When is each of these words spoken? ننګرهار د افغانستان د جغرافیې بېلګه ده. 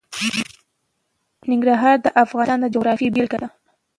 ننګرهار 1.51 1.95
د 2.01 2.07
افغانستان 2.23 2.59
د 2.61 2.65
جغرافیې 2.73 3.13
بېلګه 3.15 3.37
ده. 3.41 3.47